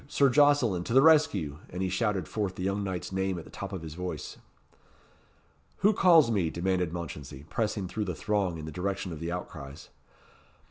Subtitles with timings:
[0.07, 0.83] Sir Jocelyn!
[0.85, 3.83] to the rescue!" And he shouted forth the young knight's name at the top of
[3.83, 4.37] his voice.
[5.81, 9.89] "Who calls me?" demanded Mounchensey, pressing through the throng in the direction of the outcries.